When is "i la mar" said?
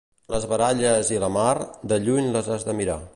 1.17-1.53